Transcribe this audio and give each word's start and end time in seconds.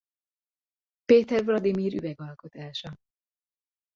Péter 1.05 1.43
Vladimir 1.43 1.93
üveg 1.93 2.21
alkotása. 2.21 2.97